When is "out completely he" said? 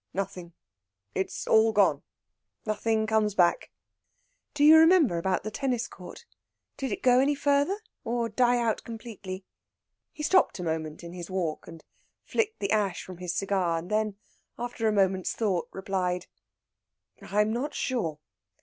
8.57-10.23